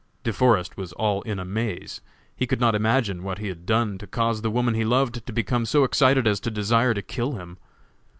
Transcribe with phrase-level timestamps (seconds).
[0.23, 2.01] De Forest was all in a maze.
[2.35, 5.31] He could not imagine what he had done to cause the woman he loved to
[5.31, 7.59] become so excited as to desire to kill him.